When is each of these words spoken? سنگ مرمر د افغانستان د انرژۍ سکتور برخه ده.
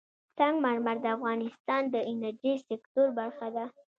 سنگ 0.37 0.55
مرمر 0.65 0.95
د 1.01 1.05
افغانستان 1.15 1.81
د 1.89 1.95
انرژۍ 2.11 2.55
سکتور 2.69 3.07
برخه 3.19 3.47
ده. 3.55 3.65